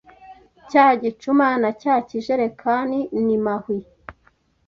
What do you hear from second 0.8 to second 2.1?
gicuma na cya